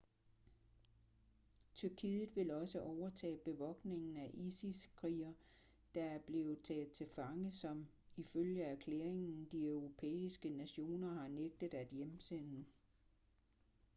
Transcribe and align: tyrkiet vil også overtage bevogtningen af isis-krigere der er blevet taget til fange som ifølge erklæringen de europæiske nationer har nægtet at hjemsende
tyrkiet 1.75 2.35
vil 2.35 2.51
også 2.51 2.79
overtage 2.81 3.37
bevogtningen 3.37 4.17
af 4.17 4.31
isis-krigere 4.33 5.33
der 5.95 6.03
er 6.03 6.19
blevet 6.27 6.61
taget 6.61 6.91
til 6.91 7.07
fange 7.15 7.51
som 7.51 7.87
ifølge 8.17 8.63
erklæringen 8.63 9.47
de 9.51 9.67
europæiske 9.67 10.49
nationer 10.49 11.13
har 11.13 11.27
nægtet 11.27 11.73
at 11.73 11.87
hjemsende 11.87 12.65